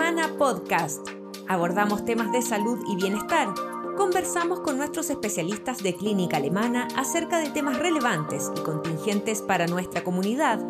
Alemana 0.00 0.38
Podcast. 0.38 1.08
Abordamos 1.48 2.04
temas 2.04 2.30
de 2.30 2.40
salud 2.40 2.78
y 2.88 2.94
bienestar. 2.94 3.52
Conversamos 3.96 4.60
con 4.60 4.78
nuestros 4.78 5.10
especialistas 5.10 5.82
de 5.82 5.96
clínica 5.96 6.36
alemana 6.36 6.86
acerca 6.94 7.38
de 7.38 7.50
temas 7.50 7.80
relevantes 7.80 8.52
y 8.56 8.60
contingentes 8.60 9.42
para 9.42 9.66
nuestra 9.66 10.04
comunidad. 10.04 10.60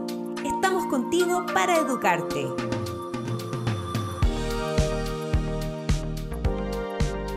Estamos 0.46 0.86
contigo 0.86 1.44
para 1.52 1.76
educarte. 1.76 2.46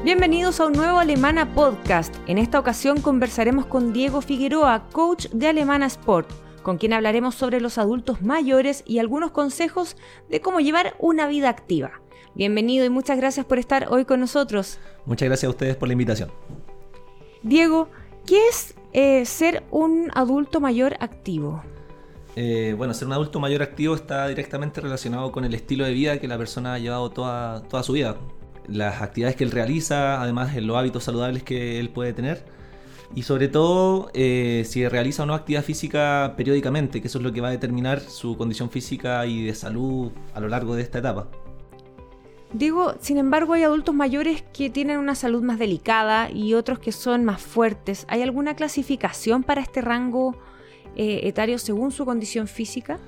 Bienvenidos 0.05 0.61
a 0.61 0.67
un 0.67 0.73
nuevo 0.73 0.97
Alemana 0.97 1.53
Podcast. 1.53 2.15
En 2.25 2.37
esta 2.37 2.57
ocasión 2.57 3.01
conversaremos 3.01 3.65
con 3.65 3.91
Diego 3.91 4.21
Figueroa, 4.21 4.87
coach 4.93 5.25
de 5.33 5.49
Alemana 5.49 5.87
Sport, 5.87 6.29
con 6.63 6.77
quien 6.77 6.93
hablaremos 6.93 7.35
sobre 7.35 7.61
los 7.61 7.77
adultos 7.77 8.21
mayores 8.21 8.83
y 8.85 8.99
algunos 8.99 9.31
consejos 9.31 9.97
de 10.29 10.41
cómo 10.41 10.59
llevar 10.59 10.95
una 10.99 11.27
vida 11.27 11.49
activa. 11.49 12.01
Bienvenido 12.33 12.85
y 12.85 12.89
muchas 12.89 13.17
gracias 13.17 13.45
por 13.45 13.59
estar 13.59 13.87
hoy 13.89 14.05
con 14.05 14.19
nosotros. 14.19 14.79
Muchas 15.05 15.27
gracias 15.27 15.47
a 15.47 15.51
ustedes 15.51 15.75
por 15.75 15.87
la 15.87 15.93
invitación. 15.93 16.31
Diego, 17.43 17.89
¿qué 18.25 18.47
es 18.47 18.75
eh, 18.93 19.25
ser 19.25 19.63
un 19.71 20.11
adulto 20.13 20.59
mayor 20.59 20.95
activo? 20.99 21.63
Eh, 22.35 22.73
bueno, 22.77 22.93
ser 22.93 23.07
un 23.07 23.13
adulto 23.13 23.39
mayor 23.39 23.61
activo 23.61 23.95
está 23.95 24.27
directamente 24.27 24.79
relacionado 24.79 25.31
con 25.31 25.43
el 25.43 25.53
estilo 25.53 25.85
de 25.85 25.91
vida 25.91 26.19
que 26.19 26.27
la 26.27 26.37
persona 26.37 26.75
ha 26.75 26.79
llevado 26.79 27.09
toda, 27.09 27.63
toda 27.63 27.83
su 27.83 27.93
vida 27.93 28.17
las 28.67 29.01
actividades 29.01 29.35
que 29.35 29.43
él 29.43 29.51
realiza, 29.51 30.21
además 30.21 30.55
los 30.55 30.77
hábitos 30.77 31.03
saludables 31.03 31.43
que 31.43 31.79
él 31.79 31.89
puede 31.89 32.13
tener 32.13 32.43
y 33.15 33.23
sobre 33.23 33.47
todo 33.47 34.09
eh, 34.13 34.63
si 34.65 34.87
realiza 34.87 35.23
o 35.23 35.25
no 35.25 35.33
actividad 35.33 35.63
física 35.63 36.33
periódicamente, 36.37 37.01
que 37.01 37.07
eso 37.07 37.17
es 37.17 37.23
lo 37.23 37.33
que 37.33 37.41
va 37.41 37.49
a 37.49 37.51
determinar 37.51 37.99
su 37.99 38.37
condición 38.37 38.69
física 38.69 39.25
y 39.25 39.45
de 39.45 39.53
salud 39.53 40.11
a 40.33 40.39
lo 40.39 40.47
largo 40.47 40.75
de 40.75 40.83
esta 40.83 40.99
etapa. 40.99 41.27
Digo, 42.53 42.95
sin 42.99 43.17
embargo, 43.17 43.53
hay 43.53 43.63
adultos 43.63 43.95
mayores 43.95 44.43
que 44.53 44.69
tienen 44.69 44.97
una 44.97 45.15
salud 45.15 45.41
más 45.41 45.57
delicada 45.57 46.29
y 46.29 46.53
otros 46.53 46.79
que 46.79 46.91
son 46.91 47.23
más 47.23 47.41
fuertes. 47.41 48.05
¿Hay 48.09 48.21
alguna 48.21 48.55
clasificación 48.55 49.43
para 49.43 49.61
este 49.61 49.79
rango 49.79 50.35
eh, 50.97 51.21
etario 51.23 51.57
según 51.59 51.91
su 51.91 52.03
condición 52.03 52.47
física? 52.47 52.99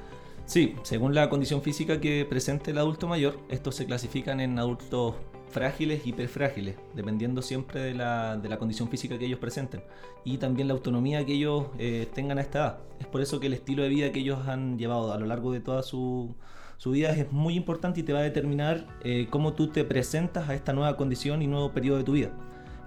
Sí, 0.45 0.75
según 0.83 1.13
la 1.13 1.29
condición 1.29 1.61
física 1.61 1.99
que 1.99 2.25
presente 2.29 2.71
el 2.71 2.77
adulto 2.77 3.07
mayor, 3.07 3.37
estos 3.49 3.75
se 3.75 3.85
clasifican 3.85 4.39
en 4.39 4.59
adultos 4.59 5.15
frágiles 5.53 6.05
hiperfrágiles, 6.05 6.75
dependiendo 6.95 7.41
siempre 7.41 7.79
de 7.79 7.93
la, 7.93 8.37
de 8.37 8.49
la, 8.49 8.57
condición 8.57 8.89
física 8.89 9.17
que 9.17 9.25
ellos 9.25 9.39
presenten 9.39 9.83
y 10.25 10.37
también 10.37 10.67
la 10.67 10.73
autonomía 10.73 11.25
que 11.25 11.33
ellos 11.33 11.67
eh, 11.77 12.07
tengan 12.13 12.39
a 12.39 12.41
esta 12.41 12.59
edad. 12.59 12.77
Es 12.99 13.07
por 13.07 13.21
eso 13.21 13.39
que 13.39 13.47
el 13.47 13.53
estilo 13.53 13.83
de 13.83 13.89
vida 13.89 14.11
que 14.11 14.19
ellos 14.19 14.47
han 14.47 14.77
llevado 14.77 15.13
a 15.13 15.17
lo 15.17 15.25
largo 15.25 15.51
de 15.51 15.59
toda 15.59 15.83
su, 15.83 16.35
su 16.77 16.91
vida 16.91 17.11
es 17.11 17.31
muy 17.31 17.55
importante 17.55 17.99
y 17.99 18.03
te 18.03 18.13
va 18.13 18.19
a 18.19 18.23
determinar 18.23 18.87
eh, 19.03 19.27
cómo 19.29 19.53
tú 19.53 19.67
te 19.67 19.85
presentas 19.85 20.49
a 20.49 20.55
esta 20.55 20.73
nueva 20.73 20.97
condición 20.97 21.41
y 21.41 21.47
nuevo 21.47 21.71
periodo 21.71 21.99
de 21.99 22.03
tu 22.03 22.13
vida. 22.13 22.31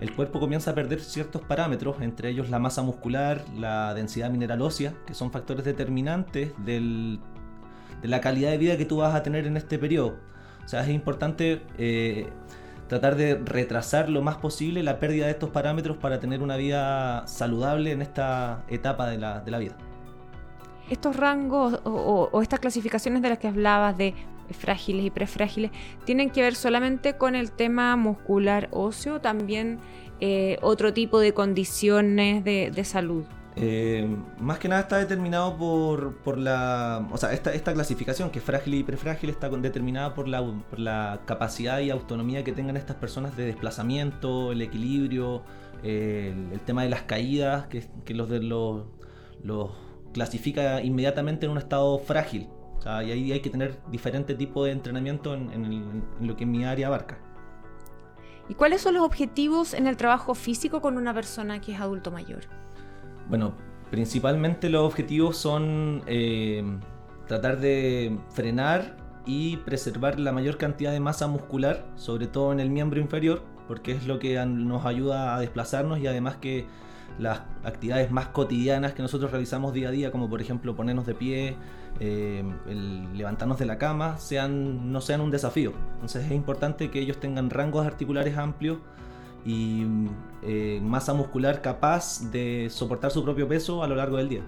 El 0.01 0.15
cuerpo 0.15 0.41
comienza 0.41 0.73
a 0.73 0.75
perder 0.75 1.01
ciertos 1.01 1.43
parámetros, 1.43 1.97
entre 2.03 2.29
ellos 2.29 2.51
la 2.51 2.59
masa 2.59 2.83
muscular, 2.83 3.43
la 3.57 3.95
densidad 3.95 4.31
mineral 4.31 4.61
ósea, 4.61 4.93
que 5.07 5.15
son 5.15 5.31
factores 5.31 5.65
determinantes 5.65 6.53
del, 6.67 7.19
de 8.03 8.09
la 8.09 8.21
calidad 8.21 8.51
de 8.51 8.59
vida 8.59 8.77
que 8.77 8.85
tú 8.85 8.99
vas 8.99 9.15
a 9.15 9.23
tener 9.23 9.47
en 9.47 9.57
este 9.57 9.79
periodo. 9.79 10.17
O 10.67 10.69
sea, 10.69 10.83
es 10.83 10.89
importante 10.91 11.63
eh, 11.79 12.29
tratar 12.89 13.15
de 13.15 13.37
retrasar 13.37 14.09
lo 14.09 14.21
más 14.21 14.37
posible 14.39 14.83
la 14.83 14.99
pérdida 14.99 15.27
de 15.27 15.31
estos 15.31 15.51
parámetros 15.51 15.97
para 15.97 16.19
tener 16.19 16.43
una 16.43 16.57
vida 16.57 17.25
saludable 17.29 17.93
en 17.93 18.03
esta 18.03 18.65
etapa 18.69 19.09
de 19.09 19.19
la, 19.19 19.59
vida. 19.59 19.77
Estos 20.91 21.15
rangos 21.15 21.81
o, 21.85 22.43
estas 22.43 22.59
clasificaciones 22.59 23.23
de 23.23 23.29
las 23.29 23.39
que 23.39 23.47
hablabas 23.47 23.97
de 23.97 24.15
frágiles 24.51 25.05
y 25.05 25.11
prefrágiles, 25.11 25.71
¿tienen 26.05 26.31
que 26.31 26.43
ver 26.43 26.57
solamente 26.57 27.17
con 27.17 27.37
el 27.37 27.53
tema 27.53 27.95
muscular 27.95 28.69
óseo 28.73 29.15
o 29.15 29.21
también 29.21 29.79
eh, 30.19 30.59
otro 30.63 30.93
tipo 30.93 31.21
de 31.21 31.33
condiciones 31.33 32.43
de 32.43 32.85
salud? 32.85 33.25
Eh, 33.59 34.07
más 34.39 34.59
que 34.59 34.69
nada 34.69 34.83
está 34.83 34.99
determinado 34.99 35.57
por, 35.57 36.39
la. 36.39 37.09
O 37.11 37.17
sea, 37.17 37.33
esta, 37.33 37.55
esta, 37.55 37.73
clasificación, 37.73 38.31
que 38.31 38.39
es 38.39 38.45
frágil 38.45 38.75
y 38.75 38.83
prefrágil, 38.83 39.31
está 39.31 39.49
determinada 39.49 40.15
por 40.15 40.29
la, 40.29 40.43
por 40.43 40.79
la, 40.79 41.23
capacidad 41.25 41.81
y 41.81 41.89
autonomía 41.89 42.45
que 42.45 42.53
tengan 42.53 42.77
estas 42.77 42.97
personas 42.97 43.35
de 43.35 43.47
desplazamiento, 43.47 44.53
el 44.53 44.61
equilibrio, 44.61 45.43
el, 45.83 46.61
tema 46.67 46.83
de 46.83 46.91
las 46.91 47.03
caídas, 47.03 47.67
que, 47.69 47.89
los, 48.15 48.29
de 48.29 48.41
los, 48.41 48.85
clasifica 50.13 50.83
inmediatamente 50.83 51.47
en 51.47 51.53
un 51.53 51.59
estado 51.59 51.99
frágil. 51.99 52.49
O 52.77 52.83
sea, 52.83 53.03
y 53.03 53.11
ahí 53.11 53.33
hay 53.33 53.41
que 53.41 53.49
tener 53.49 53.81
diferente 53.91 54.35
tipo 54.35 54.65
de 54.65 54.73
entrenamiento 54.73 55.33
en, 55.33 55.51
en 55.51 56.05
lo 56.21 56.37
que 56.37 56.45
mi 56.45 56.67
área 56.67 56.89
abarca. 56.89 57.19
¿Y 58.51 58.55
cuáles 58.55 58.83
son 58.83 58.95
los 58.95 59.03
objetivos 59.03 59.73
en 59.73 59.87
el 59.87 59.97
trabajo 59.97 60.35
físico 60.35 60.83
con 60.83 60.99
una 60.99 61.15
persona 61.15 61.61
que 61.63 61.73
es 61.73 61.81
adulto 61.81 62.11
mayor? 62.11 62.66
Bueno, 63.29 63.55
principalmente 63.91 64.71
los 64.71 64.83
objetivos 64.83 65.37
son 65.37 66.03
eh, 66.07 66.63
tratar 67.27 67.59
de 67.59 68.19
frenar 68.31 68.97
y 69.27 69.57
preservar 69.59 70.21
la 70.21 70.33
mayor 70.33 70.57
cantidad 70.57 70.93
de 70.93 71.01
masa 71.01 71.27
muscular, 71.27 71.85
sobre 71.97 72.29
todo 72.29 72.53
en 72.53 72.61
el 72.61 72.71
miembro 72.71 73.01
inferior, 73.01 73.43
porque 73.67 73.93
es 73.93 74.07
lo 74.07 74.19
que 74.19 74.45
nos 74.47 74.87
ayuda 74.87 75.35
a 75.35 75.41
desplazarnos 75.41 75.99
y 75.99 76.07
además 76.07 76.37
que 76.37 76.67
las 77.19 77.41
actividades 77.65 78.11
más 78.11 78.29
cotidianas 78.29 78.93
que 78.93 79.03
nosotros 79.03 79.31
realizamos 79.31 79.73
día 79.73 79.89
a 79.89 79.91
día, 79.91 80.11
como 80.13 80.29
por 80.29 80.41
ejemplo 80.41 80.77
ponernos 80.77 81.07
de 81.07 81.15
pie, 81.15 81.57
eh, 81.99 82.45
el 82.69 83.17
levantarnos 83.17 83.59
de 83.59 83.65
la 83.65 83.79
cama, 83.79 84.19
sean, 84.19 84.93
no 84.93 85.01
sean 85.01 85.21
un 85.21 85.31
desafío. 85.31 85.73
Entonces 85.95 86.27
es 86.27 86.33
importante 86.33 86.91
que 86.91 87.01
ellos 87.01 87.19
tengan 87.19 87.51
rangos 87.51 87.87
articulares 87.87 88.37
amplios 88.37 88.79
y 89.47 89.87
eh, 90.43 90.81
masa 90.83 91.15
muscular 91.15 91.63
capaz 91.63 92.31
de 92.33 92.69
soportar 92.69 93.11
su 93.13 93.23
propio 93.23 93.47
peso 93.47 93.83
a 93.83 93.87
lo 93.87 93.95
largo 93.95 94.17
del 94.17 94.29
día. 94.29 94.43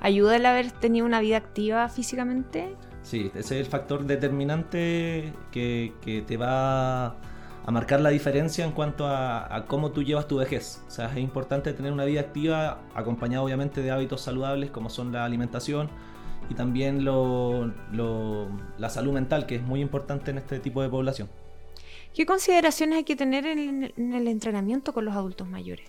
¿Ayuda 0.00 0.36
el 0.36 0.46
haber 0.46 0.70
tenido 0.70 1.06
una 1.06 1.20
vida 1.20 1.38
activa 1.38 1.88
físicamente? 1.88 2.76
Sí, 3.02 3.30
ese 3.34 3.58
es 3.58 3.66
el 3.66 3.66
factor 3.66 4.04
determinante 4.04 5.32
que, 5.50 5.94
que 6.02 6.22
te 6.22 6.36
va 6.36 7.16
a 7.66 7.70
marcar 7.70 8.00
la 8.00 8.10
diferencia 8.10 8.64
en 8.64 8.72
cuanto 8.72 9.06
a, 9.06 9.64
cómo 9.66 9.92
tú 9.92 10.02
llevas 10.02 10.26
tu 10.26 10.36
vejez. 10.38 10.82
O 10.88 10.90
sea, 10.90 11.06
es 11.06 11.18
importante 11.18 11.72
tener 11.72 11.92
una 11.92 12.04
vida 12.04 12.20
activa 12.20 12.80
acompañada 12.94 13.42
obviamente 13.42 13.82
de 13.82 13.90
hábitos 13.90 14.20
saludables 14.20 14.70
como 14.70 14.90
son 14.90 15.12
la 15.12 15.24
alimentación 15.24 15.88
y 16.48 16.54
también 16.54 17.04
lo, 17.04 17.70
la 18.78 18.90
salud 18.90 19.12
mental, 19.12 19.46
que 19.46 19.56
es 19.56 19.62
muy 19.62 19.80
importante 19.80 20.30
en 20.30 20.38
este 20.38 20.58
tipo 20.58 20.82
de 20.82 20.88
población. 20.88 21.28
¿Qué 22.14 22.26
consideraciones 22.26 22.98
hay 22.98 23.04
que 23.04 23.16
tener 23.16 23.46
en, 23.46 23.92
el 23.96 24.28
entrenamiento 24.28 24.92
con 24.92 25.04
los 25.04 25.14
adultos 25.14 25.48
mayores? 25.48 25.86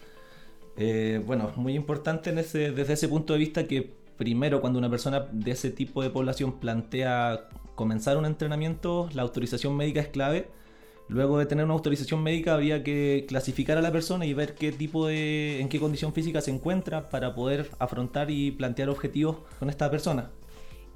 Eh, 0.78 1.22
bueno, 1.26 1.52
muy 1.56 1.76
importante 1.76 2.32
desde 2.32 2.94
ese 2.94 3.08
punto 3.08 3.34
de 3.34 3.40
vista 3.40 3.68
que 3.68 3.94
primero 4.18 4.62
cuando 4.62 4.78
una 4.80 4.90
persona 4.90 5.28
de 5.32 5.52
ese 5.52 5.72
tipo 5.72 6.04
de 6.04 6.12
población 6.12 6.60
plantea 6.60 7.50
comenzar 7.76 8.18
un 8.18 8.26
entrenamiento, 8.26 9.10
la 9.14 9.24
autorización 9.24 9.76
médica 9.76 10.00
es 10.00 10.10
clave. 10.10 10.48
Luego 11.08 11.40
de 11.40 11.46
tener 11.46 11.66
una 11.66 11.74
autorización 11.74 12.22
médica 12.24 12.54
habría 12.54 12.84
que 12.84 13.26
clasificar 13.28 13.78
a 13.78 13.82
la 13.82 13.92
persona 13.92 14.26
y 14.26 14.34
ver 14.34 14.54
qué 14.54 14.72
tipo 14.72 15.08
de, 15.08 15.60
en 15.60 15.68
qué 15.68 15.80
condición 15.80 16.14
física 16.14 16.40
se 16.40 16.52
encuentra 16.52 17.10
para 17.10 17.34
poder 17.34 17.72
afrontar 17.80 18.32
y 18.32 18.52
plantear 18.52 18.90
objetivos 18.90 19.38
con 19.60 19.70
esta 19.70 19.90
persona. 19.92 20.30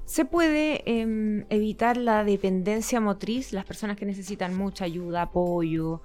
¿Se 0.06 0.24
puede 0.24 0.82
em, 0.86 1.44
evitar 1.50 1.96
la 1.96 2.22
dependencia 2.24 3.00
motriz, 3.00 3.52
las 3.52 3.64
personas 3.64 3.96
que 3.96 4.06
necesitan 4.06 4.56
mucha 4.56 4.84
ayuda, 4.84 5.22
apoyo, 5.22 6.00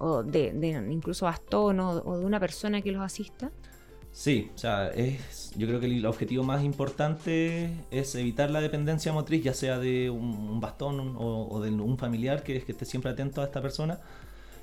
o 0.00 0.22
de, 0.22 0.54
incluso 0.90 1.26
bastón 1.26 1.78
o, 1.80 2.18
de 2.18 2.24
una 2.24 2.40
persona 2.40 2.80
que 2.80 2.90
los 2.92 3.02
asista? 3.02 3.52
Sí, 4.10 4.50
o 4.54 4.58
sea, 4.58 4.88
es, 4.88 5.52
yo 5.54 5.66
creo 5.66 5.80
que 5.80 5.86
el 5.86 6.04
objetivo 6.06 6.44
más 6.44 6.64
importante 6.64 7.70
es 7.90 8.14
evitar 8.14 8.50
la 8.50 8.62
dependencia 8.62 9.12
motriz, 9.12 9.44
ya 9.44 9.52
sea 9.52 9.78
de 9.78 10.08
un, 10.08 10.58
bastón 10.58 11.14
o, 11.18 11.60
de 11.60 11.70
un 11.70 11.98
familiar 11.98 12.42
que 12.42 12.56
esté 12.56 12.86
siempre 12.86 13.10
atento 13.10 13.42
a 13.42 13.44
esta 13.44 13.60
persona. 13.60 14.00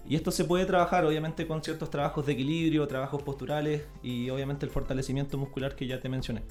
Y 0.08 0.16
esto 0.16 0.32
se 0.32 0.46
puede 0.46 0.66
trabajar 0.66 1.06
obviamente 1.06 1.46
con 1.46 1.64
ciertos 1.64 1.92
trabajos 1.92 2.26
de 2.26 2.34
equilibrio, 2.34 2.88
trabajos 2.88 3.22
posturales 3.22 3.84
y 4.02 4.32
obviamente 4.32 4.66
el 4.66 4.72
fortalecimiento 4.72 5.38
muscular 5.38 5.76
que 5.76 5.86
ya 5.86 6.00
te 6.00 6.10
mencioné. 6.10 6.42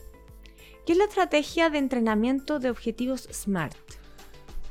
¿Qué 0.89 0.93
es 0.93 0.99
la 0.99 1.05
estrategia 1.05 1.69
de 1.69 1.77
entrenamiento 1.77 2.61
de 2.61 2.71
objetivos 2.71 3.29
SMART? 3.31 3.77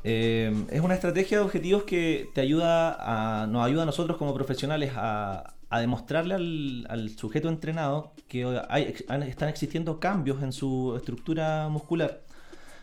Eh, 0.04 0.52
es 0.72 0.81
una 0.81 0.96
estrategia 0.96 1.38
de 1.38 1.44
objetivos 1.44 1.84
que 1.84 2.31
te 2.34 2.42
ayuda 2.42 3.44
a, 3.44 3.46
nos 3.46 3.64
ayuda 3.64 3.84
a 3.84 3.86
nosotros 3.86 4.18
como 4.18 4.34
profesionales 4.34 4.94
a, 4.96 5.54
demostrarle 5.80 6.34
al, 6.34 7.10
sujeto 7.12 7.50
entrenado 7.50 8.14
que 8.28 8.60
están 9.28 9.50
existiendo 9.50 10.00
cambios 10.00 10.42
en 10.42 10.54
su 10.54 10.96
estructura 10.98 11.69
muscular. 11.69 12.24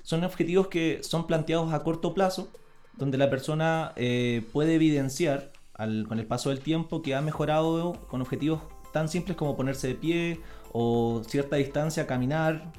Son 0.05 0.23
objetivos 0.23 0.69
que 0.69 1.01
son 1.03 1.27
planteados 1.27 1.75
a 1.75 1.83
corto 1.83 2.15
plazo, 2.15 2.53
donde 2.97 3.19
la 3.19 3.31
persona 3.31 3.95
eh, 3.97 4.47
puede 4.53 4.77
evidenciar 4.77 5.51
con 5.77 6.21
el 6.21 6.27
paso 6.27 6.51
del 6.51 6.61
tiempo 6.61 7.03
que 7.03 7.17
ha 7.17 7.21
mejorado 7.21 7.95
con 8.07 8.21
objetivos 8.21 8.61
tan 8.93 9.09
simples 9.09 9.37
como 9.37 9.57
ponerse 9.57 9.89
de 9.89 9.95
pie 9.97 10.41
o 10.71 11.21
cierta 11.27 11.57
distancia, 11.57 12.07
caminar, 12.07 12.71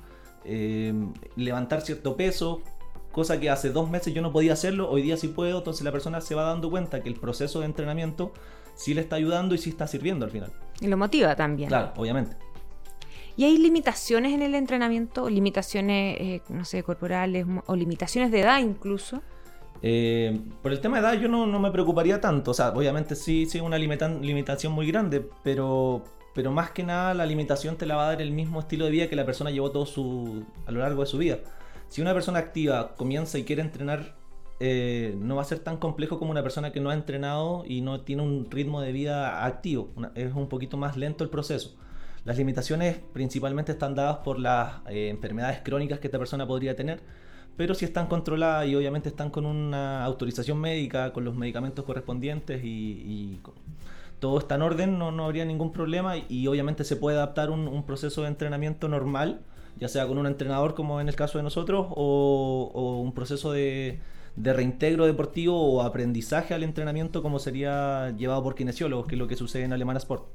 Em, 0.45 1.13
levantar 1.35 1.81
cierto 1.81 2.15
peso 2.15 2.61
cosa 3.15 3.39
que 3.39 3.49
hace 3.49 3.69
dos 3.69 3.89
meses 3.89 4.13
yo 4.13 4.21
no 4.21 4.33
podía 4.33 4.51
hacerlo, 4.51 4.89
hoy 4.89 5.01
día 5.01 5.15
sí 5.15 5.29
puedo, 5.29 5.59
entonces 5.59 5.85
la 5.85 5.93
persona 5.93 6.19
se 6.19 6.35
va 6.35 6.43
dando 6.43 6.69
cuenta 6.69 7.01
que 7.01 7.07
el 7.07 7.15
proceso 7.15 7.61
de 7.61 7.65
entrenamiento 7.65 8.33
sí 8.75 8.93
le 8.93 8.99
está 8.99 9.15
ayudando 9.15 9.55
y 9.55 9.57
sí 9.57 9.69
está 9.69 9.87
sirviendo 9.87 10.25
al 10.25 10.31
final. 10.31 10.51
Y 10.81 10.87
lo 10.87 10.97
motiva 10.97 11.33
también. 11.33 11.69
Claro, 11.69 11.93
obviamente. 11.95 12.35
¿Y 13.37 13.45
hay 13.45 13.57
limitaciones 13.57 14.33
en 14.33 14.41
el 14.41 14.53
entrenamiento? 14.53 15.29
¿Limitaciones, 15.29 16.17
eh, 16.19 16.41
no 16.49 16.65
sé, 16.65 16.83
corporales 16.83 17.45
o 17.65 17.75
limitaciones 17.77 18.31
de 18.31 18.41
edad 18.41 18.59
incluso? 18.59 19.21
Eh, 19.81 20.37
por 20.61 20.73
el 20.73 20.81
tema 20.81 20.99
de 20.99 21.07
edad 21.07 21.21
yo 21.21 21.29
no, 21.29 21.47
me 21.57 21.71
preocuparía 21.71 22.19
tanto. 22.19 22.51
O 22.51 22.53
sea, 22.53 22.69
obviamente 22.69 23.15
sí, 23.15 23.45
sí 23.45 23.61
una 23.61 23.77
limitación 23.77 24.73
muy 24.73 24.87
grande, 24.87 25.25
pero, 25.41 26.03
pero 26.35 26.51
más 26.51 26.71
que 26.71 26.83
nada 26.83 27.15
la 27.15 27.25
limitación 27.25 27.77
te 27.77 27.87
la 27.87 27.95
va 27.95 28.03
a 28.03 28.09
dar 28.09 28.21
el 28.21 28.31
mismo 28.31 28.59
estilo 28.59 28.85
de 28.85 28.91
vida 28.91 29.09
que 29.09 29.15
la 29.15 29.25
persona 29.25 29.49
llevó 29.49 29.71
todo 29.71 29.85
su, 29.85 30.45
a 30.67 30.71
lo 30.71 30.81
largo 30.81 31.01
de 31.01 31.07
su 31.07 31.17
vida. 31.17 31.39
Si 31.87 32.01
una 32.01 32.13
persona 32.13 32.39
activa 32.39 32.93
comienza 32.95 33.37
y 33.39 33.45
quiere 33.45 33.61
entrenar, 33.61 34.15
eh, 34.59 35.15
no 35.17 35.37
va 35.37 35.41
a 35.43 35.45
ser 35.45 35.59
tan 35.59 35.77
complejo 35.77 36.19
como 36.19 36.31
una 36.31 36.43
persona 36.43 36.71
que 36.73 36.81
no 36.81 36.89
ha 36.89 36.93
entrenado 36.93 37.63
y 37.65 37.79
no 37.81 38.01
tiene 38.01 38.21
un 38.21 38.51
ritmo 38.51 38.81
de 38.81 38.91
vida 38.91 39.45
activo. 39.45 39.89
es 40.13 40.33
un 40.33 40.49
poquito 40.49 40.75
más 40.75 40.97
lento 40.97 41.23
el 41.23 41.29
proceso. 41.29 41.75
Las 42.25 42.37
limitaciones 42.37 42.99
principalmente 43.13 43.71
están 43.71 43.95
dadas 43.95 44.17
por 44.17 44.37
las 44.37 44.81
eh, 44.89 45.09
enfermedades 45.09 45.61
crónicas 45.63 45.99
que 45.99 46.07
esta 46.07 46.19
persona 46.19 46.45
podría 46.45 46.75
tener, 46.75 47.01
pero 47.55 47.73
si 47.75 47.85
están 47.85 48.07
controladas 48.07 48.67
y 48.67 48.75
obviamente 48.75 49.09
están 49.09 49.29
con 49.29 49.45
una 49.45 50.03
autorización 50.03 50.59
médica, 50.59 51.13
con 51.13 51.23
los 51.23 51.35
medicamentos 51.35 51.85
correspondientes 51.85 52.61
y, 52.63 53.39
todo 54.19 54.39
está 54.39 54.55
en 54.55 54.61
orden, 54.61 54.97
no, 54.97 55.11
no, 55.11 55.25
habría 55.25 55.45
ningún 55.45 55.71
problema 55.71 56.17
y, 56.17 56.47
obviamente 56.47 56.83
se 56.83 56.95
puede 56.95 57.17
adaptar 57.17 57.49
un, 57.49 57.83
proceso 57.83 58.21
de 58.23 58.29
entrenamiento 58.29 58.87
normal, 58.87 59.41
ya 59.77 59.87
sea 59.87 60.07
con 60.07 60.17
un 60.17 60.27
entrenador 60.27 60.73
como 60.73 61.01
en 61.01 61.09
el 61.09 61.15
caso 61.15 61.37
de 61.37 61.43
nosotros 61.43 61.87
o, 61.91 63.01
un 63.03 63.13
proceso 63.13 63.51
de, 63.51 63.99
de 64.35 64.53
reintegro 64.53 65.05
deportivo 65.05 65.59
o 65.61 65.81
aprendizaje 65.81 66.53
al 66.53 66.63
entrenamiento 66.63 67.21
como 67.21 67.39
sería 67.39 68.13
llevado 68.17 68.43
por 68.43 68.55
kinesiólogos, 68.55 69.07
que 69.07 69.15
es 69.15 69.19
lo 69.19 69.27
que 69.27 69.35
sucede 69.35 69.63
en 69.63 69.73
Alemana 69.73 69.99
Sport. 69.99 70.25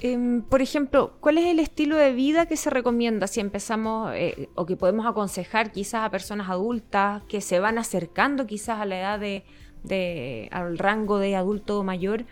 Em, 0.00 0.42
por 0.42 0.62
ejemplo, 0.62 1.14
¿cuál 1.20 1.38
es 1.38 1.46
el 1.46 1.58
estilo 1.58 1.96
de 1.96 2.12
vida 2.12 2.46
que 2.46 2.56
se 2.56 2.70
recomienda 2.70 3.26
si 3.26 3.40
empezamos 3.40 4.12
eh, 4.14 4.48
o 4.54 4.64
que 4.64 4.76
podemos 4.76 5.06
aconsejar 5.06 5.72
quizás 5.72 6.04
a 6.04 6.10
personas 6.10 6.48
adultas 6.48 7.22
que 7.24 7.40
se 7.40 7.58
van 7.58 7.78
acercando 7.78 8.46
quizás 8.46 8.80
a 8.80 8.84
la 8.84 8.98
edad 9.00 9.18
de, 9.18 10.48
al 10.52 10.78
rango 10.78 11.18
de 11.18 11.34
adulto 11.34 11.82
mayor? 11.82 12.24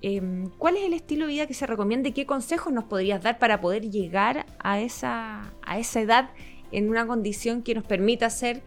Em, 0.00 0.48
¿Cuál 0.58 0.76
es 0.76 0.84
el 0.84 0.92
estilo 0.92 1.26
de 1.26 1.32
vida 1.32 1.46
que 1.46 1.54
se 1.54 1.66
recomienda 1.66 2.08
y 2.08 2.12
qué 2.12 2.24
consejos 2.24 2.72
nos 2.72 2.84
podrías 2.84 3.22
dar 3.22 3.38
para 3.38 3.60
poder 3.60 3.90
llegar 3.90 4.46
a 4.60 4.80
esa, 4.80 5.52
a 5.62 5.78
esa 5.78 6.00
edad 6.00 6.30
en 6.70 6.88
una 6.88 7.06
condición 7.06 7.62
que 7.62 7.74
nos 7.74 7.84
permita 7.84 8.30
ser 8.30 8.62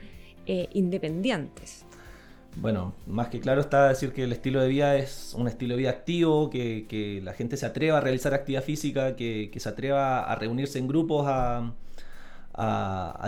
eh, 0.45 0.67
independientes? 0.73 1.85
Bueno, 2.57 2.93
más 3.07 3.29
que 3.29 3.39
claro 3.39 3.61
está 3.61 3.87
decir 3.87 4.11
que 4.11 4.23
el 4.23 4.33
estilo 4.33 4.61
de 4.61 4.67
vida 4.67 4.97
es 4.97 5.33
un 5.37 5.47
estilo 5.47 5.75
de 5.75 5.79
vida 5.79 5.89
activo, 5.89 6.49
que, 6.49 7.21
la 7.23 7.33
gente 7.33 7.55
se 7.55 7.65
atreva 7.65 7.99
a 7.99 8.01
realizar 8.01 8.33
actividad 8.33 8.63
física, 8.63 9.15
que, 9.15 9.49
se 9.55 9.69
atreva 9.69 10.21
a 10.21 10.35
reunirse 10.35 10.77
en 10.77 10.87
grupos, 10.87 11.25
a, 11.27 11.73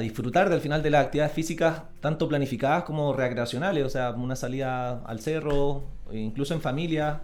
disfrutar 0.01 0.49
del 0.49 0.59
final 0.59 0.83
de 0.83 0.89
las 0.89 1.05
actividades 1.05 1.33
físicas, 1.33 1.83
tanto 2.01 2.27
planificadas 2.27 2.83
como 2.83 3.13
recreacionales, 3.13 3.85
o 3.85 3.89
sea, 3.89 4.11
una 4.11 4.35
salida 4.35 5.01
al 5.05 5.21
cerro, 5.21 5.85
incluso 6.11 6.53
en 6.53 6.59
familia, 6.59 7.21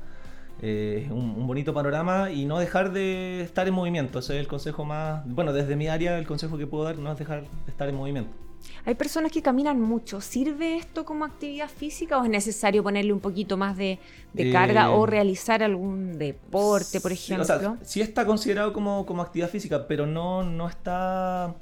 eh, 0.61 1.07
un, 1.11 1.35
un, 1.37 1.47
bonito 1.47 1.73
panorama 1.73 2.31
y 2.31 2.45
no 2.45 2.59
dejar 2.59 2.91
de 2.91 3.41
estar 3.41 3.67
en 3.67 3.73
movimiento. 3.73 4.19
Ese 4.19 4.35
es 4.35 4.41
el 4.41 4.47
consejo 4.47 4.85
más, 4.85 5.25
bueno, 5.25 5.53
desde 5.53 5.75
mi 5.75 5.87
área 5.87 6.17
el 6.17 6.27
consejo 6.27 6.57
que 6.57 6.67
puedo 6.67 6.83
dar, 6.83 6.97
no 6.97 7.11
es 7.11 7.17
dejar 7.17 7.41
de 7.41 7.71
estar 7.71 7.87
en 7.87 7.95
movimiento. 7.95 8.31
Hay 8.85 8.95
personas 8.95 9.31
que 9.31 9.41
caminan 9.41 9.79
mucho. 9.79 10.21
¿Sirve 10.21 10.77
esto 10.77 11.05
como 11.05 11.25
actividad 11.25 11.69
física 11.69 12.17
o 12.17 12.23
es 12.23 12.29
necesario 12.29 12.83
ponerle 12.83 13.13
un 13.13 13.19
poquito 13.19 13.57
más 13.57 13.77
de, 13.77 13.99
carga 14.51 14.91
o 14.91 15.05
eh, 15.05 15.09
realizar 15.09 15.63
algún 15.63 16.17
deporte, 16.17 16.99
por 16.99 17.11
ejemplo? 17.11 17.77
Sí, 17.81 18.01
está 18.01 18.25
considerado 18.25 18.73
como, 18.73 19.05
como 19.05 19.21
actividad 19.21 19.49
física, 19.49 19.87
pero 19.87 20.05
no, 20.05 20.43
no 20.43 20.67
está 20.67 21.55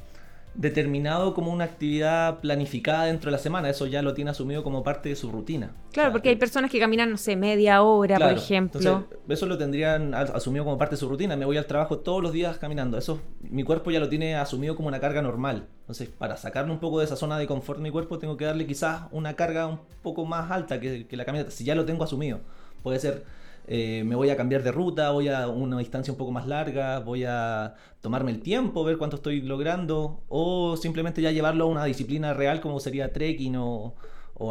determinado 0.58 1.36
como 1.36 1.52
una 1.52 1.66
actividad 1.66 2.40
planificada 2.40 3.06
dentro 3.06 3.30
de 3.30 3.34
la 3.34 3.38
semana. 3.38 3.70
Eso 3.70 3.86
ya 3.86 4.02
lo 4.02 4.16
tiene 4.16 4.32
asumido 4.32 4.64
como 4.64 4.84
parte 4.84 5.10
de 5.10 5.16
su 5.16 5.32
rutina. 5.32 5.72
Claro, 5.94 6.12
porque 6.12 6.30
hay 6.30 6.36
personas 6.36 6.72
que 6.72 6.80
caminan, 6.80 7.12
no 7.12 7.18
sé, 7.18 7.36
media 7.36 7.84
hora, 7.84 8.18
por 8.18 8.32
ejemplo. 8.32 9.08
eso 9.30 9.46
lo 9.46 9.58
tendrían 9.58 10.14
asumido 10.16 10.66
como 10.66 10.78
parte 10.78 10.96
de 10.96 11.00
su 11.00 11.08
rutina. 11.08 11.36
Me 11.38 11.46
voy 11.46 11.58
al 11.58 11.68
trabajo 11.68 12.00
todos 12.00 12.24
los 12.24 12.34
días 12.34 12.58
caminando. 12.58 12.98
Eso 12.98 13.22
mi 13.42 13.64
cuerpo 13.64 13.92
ya 13.92 14.00
lo 14.00 14.10
tiene 14.10 14.36
asumido 14.36 14.76
como 14.76 14.88
una 14.88 15.00
carga 15.00 15.22
normal. 15.22 15.68
Entonces, 15.82 16.10
para 16.10 16.36
sacarme 16.38 16.74
un 16.74 16.80
poco 16.80 17.00
de 17.00 17.06
esa 17.06 17.16
zona 17.16 17.38
de 17.38 17.46
confort 17.46 17.78
de 17.78 17.84
mi 17.84 17.92
cuerpo, 17.92 18.18
tengo 18.18 18.36
que 18.36 18.46
darle 18.46 18.66
quizás 18.66 19.04
una 19.12 19.36
carga 19.36 19.68
un 19.68 19.80
poco 20.02 20.26
más 20.26 20.50
alta 20.50 20.80
que, 20.80 21.06
que 21.08 21.16
la 21.16 21.24
caminata. 21.24 21.52
Si 21.52 21.64
ya 21.64 21.76
lo 21.76 21.86
tengo 21.86 22.04
asumido. 22.04 22.42
Puede 22.82 23.00
ser 23.00 23.24
eh, 23.68 24.04
me 24.06 24.16
voy 24.16 24.30
a 24.30 24.38
cambiar 24.38 24.64
de 24.64 24.72
ruta, 24.72 25.12
voy 25.12 25.28
a 25.28 25.50
una 25.50 25.78
distancia 25.78 26.14
un 26.14 26.18
poco 26.18 26.32
más 26.32 26.48
larga, 26.48 27.00
voy 27.00 27.26
a 27.26 27.76
tomarme 28.00 28.32
el 28.32 28.42
tiempo, 28.42 28.86
ver 28.86 28.98
cuánto 28.98 29.18
estoy 29.18 29.42
logrando, 29.42 30.24
o 30.30 30.78
simplemente 30.78 31.22
ya 31.22 31.32
llevarlo 31.32 31.66
a 31.66 31.68
una 31.68 31.84
disciplina 31.84 32.34
real 32.34 32.62
como 32.62 32.80
sería 32.80 33.12
trekking 33.12 33.58
o, 33.58 33.96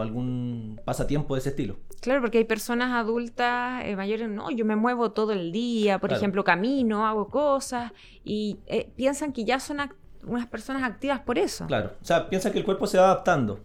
algún 0.01 0.81
pasatiempo 0.85 1.35
de 1.35 1.41
ese 1.41 1.51
estilo. 1.51 1.77
Claro, 2.01 2.21
porque 2.21 2.39
hay 2.39 2.45
personas 2.45 2.93
adultas 2.93 3.85
eh, 3.85 3.95
mayores, 3.95 4.29
no, 4.29 4.51
yo 4.51 4.65
me 4.65 4.75
muevo 4.75 5.13
todo 5.13 5.33
el 5.33 5.53
día, 5.53 6.01
por 6.01 6.13
ejemplo, 6.13 6.43
camino, 6.43 7.07
hago 7.07 7.29
cosas, 7.29 7.93
y 8.25 8.59
eh, 8.67 8.91
piensan 8.97 9.33
que 9.33 9.45
ya 9.45 9.61
son 9.61 9.81
unas 10.27 10.47
personas 10.47 10.83
activas 10.83 11.21
por 11.21 11.39
eso. 11.39 11.67
Claro, 11.67 11.93
o 12.03 12.05
sea, 12.05 12.29
piensan 12.29 12.53
que 12.53 12.59
el 12.59 12.65
cuerpo 12.65 12.87
se 12.87 12.99
va 12.99 13.07
adaptando. 13.07 13.61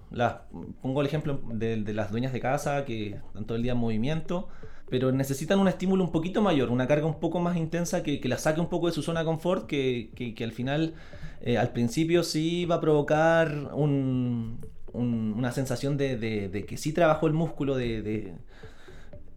pongo 0.82 1.02
el 1.02 1.08
ejemplo 1.08 1.42
de, 1.52 1.78
de, 1.84 1.94
las 1.94 2.12
dueñas 2.12 2.32
de 2.32 2.40
casa 2.40 2.86
que 2.86 3.20
están 3.28 3.46
todo 3.46 3.58
el 3.58 3.64
día 3.64 3.74
en 3.74 3.78
movimiento 3.78 4.48
pero 4.92 5.14
necesitan 5.14 5.58
un 5.58 5.70
estímulo 5.70 6.04
un 6.04 6.12
poquito 6.12 6.42
mayor, 6.42 6.70
una 6.70 6.86
carga 6.86 7.06
un 7.06 7.22
poco 7.22 7.40
más 7.40 7.56
intensa 7.56 8.04
que, 8.04 8.20
la 8.26 8.38
saque 8.38 8.60
un 8.60 8.68
poco 8.68 8.88
de 8.88 8.94
su 8.94 9.02
zona 9.02 9.22
de 9.22 9.26
confort, 9.26 9.66
que, 9.66 10.36
al 10.44 10.52
final, 10.52 10.96
eh, 11.40 11.58
al 11.58 11.70
principio 11.70 12.24
sí 12.24 12.66
va 12.66 12.76
a 12.76 12.82
provocar 12.82 13.72
una 13.74 15.52
sensación 15.54 15.96
de, 15.96 16.66
que 16.68 16.76
sí 16.76 16.92
trabajó 16.92 17.28
el 17.28 17.34
músculo, 17.34 17.78
de, 17.78 18.34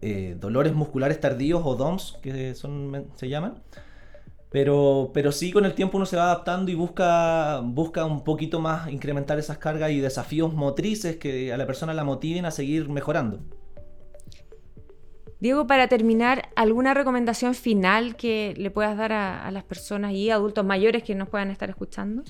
eh, 0.01 0.35
dolores 0.37 0.73
musculares 0.73 1.21
tardíos 1.21 1.61
o 1.63 1.75
DOMS, 1.75 2.19
que 2.21 2.53
son, 2.53 3.07
se 3.15 3.29
llaman. 3.29 3.63
Pero, 4.55 5.11
pero 5.13 5.33
sí 5.33 5.51
con 5.51 5.65
el 5.65 5.73
tiempo 5.73 5.97
uno 5.97 6.05
se 6.05 6.15
va 6.15 6.31
adaptando 6.31 6.71
y 6.71 6.75
busca, 6.75 7.59
busca 7.59 8.05
un 8.05 8.23
poquito 8.23 8.61
más 8.61 8.89
incrementar 8.89 9.37
esas 9.37 9.57
cargas 9.57 9.91
y 9.91 9.99
desafíos 9.99 10.53
motrices 10.53 11.17
que 11.17 11.51
a 11.51 11.57
la 11.57 11.67
persona 11.67 11.93
la 11.93 12.05
motiven 12.05 12.45
a 12.45 12.51
seguir 12.51 12.87
mejorando. 12.87 13.41
Diego, 15.41 15.67
para 15.67 15.89
terminar, 15.89 16.47
¿alguna 16.55 16.93
recomendación 16.93 17.53
final 17.53 18.15
que 18.15 18.53
le 18.55 18.71
puedas 18.71 18.97
dar 18.97 19.11
a, 19.11 19.51
las 19.51 19.65
personas 19.65 20.13
y 20.13 20.29
adultos 20.29 20.63
mayores 20.63 21.03
que 21.03 21.15
nos 21.15 21.27
puedan 21.27 21.51
estar 21.51 21.69
escuchando? 21.69 22.23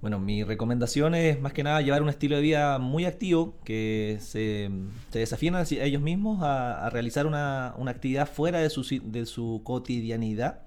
Bueno, 0.00 0.20
mi 0.20 0.44
recomendación 0.44 1.16
es 1.16 1.40
más 1.40 1.54
que 1.54 1.64
nada 1.64 1.80
llevar 1.80 2.02
un 2.02 2.08
estilo 2.08 2.36
de 2.36 2.42
vida 2.42 2.78
muy 2.78 3.04
activo, 3.04 3.58
que 3.64 4.18
se, 4.20 4.70
desafíen 5.12 5.56
a 5.56 5.64
ellos 5.68 6.00
mismos 6.00 6.38
a, 6.40 6.88
realizar 6.90 7.26
una, 7.26 7.74
actividad 7.88 8.28
fuera 8.28 8.60
de 8.60 8.70
su, 8.70 8.86
de 9.02 9.26
su 9.26 9.62
cotidianidad, 9.64 10.60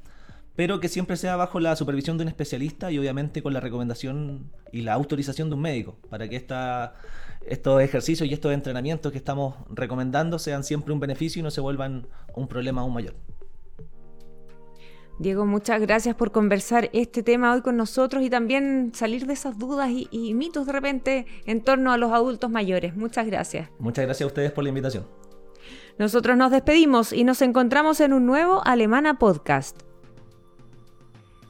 pero 0.57 0.79
que 0.79 0.89
siempre 0.89 1.15
sea 1.17 1.35
bajo 1.35 1.59
la 1.59 1.75
supervisión 1.75 2.17
de 2.17 2.23
un 2.23 2.29
especialista 2.29 2.91
y 2.91 2.97
obviamente 2.97 3.43
con 3.43 3.53
la 3.53 3.59
recomendación 3.59 4.51
y 4.71 4.81
la 4.81 4.93
autorización 4.93 5.49
de 5.49 5.55
un 5.55 5.61
médico, 5.61 5.97
para 6.09 6.27
que 6.27 6.35
esta 6.35 6.95
estos 7.45 7.81
ejercicios 7.81 8.27
y 8.27 8.33
estos 8.33 8.51
entrenamientos 8.51 9.11
que 9.11 9.19
estamos 9.19 9.55
recomendando 9.69 10.39
sean 10.39 10.63
siempre 10.63 10.93
un 10.93 10.99
beneficio 10.99 11.39
y 11.39 11.43
no 11.43 11.51
se 11.51 11.61
vuelvan 11.61 12.07
un 12.33 12.47
problema 12.47 12.81
aún 12.81 12.93
mayor. 12.93 13.13
Diego, 15.19 15.45
muchas 15.45 15.79
gracias 15.79 16.15
por 16.15 16.31
conversar 16.31 16.89
este 16.91 17.21
tema 17.21 17.53
hoy 17.53 17.61
con 17.61 17.77
nosotros 17.77 18.23
y 18.23 18.29
también 18.29 18.91
salir 18.95 19.27
de 19.27 19.33
esas 19.33 19.59
dudas 19.59 19.91
y, 19.91 20.33
mitos 20.33 20.65
de 20.65 20.73
repente 20.73 21.25
en 21.45 21.61
torno 21.61 21.91
a 21.91 21.97
los 21.97 22.11
adultos 22.11 22.49
mayores. 22.49 22.95
Muchas 22.95 23.27
gracias. 23.27 23.69
Muchas 23.77 24.05
gracias 24.05 24.25
a 24.25 24.27
ustedes 24.27 24.51
por 24.51 24.63
la 24.63 24.69
invitación. 24.69 25.07
Nosotros 25.99 26.35
nos 26.35 26.49
despedimos 26.49 27.13
y 27.13 27.23
nos 27.23 27.43
encontramos 27.43 28.01
en 28.01 28.13
un 28.13 28.25
nuevo 28.25 28.61
Alemana 28.65 29.19
Podcast. 29.19 29.87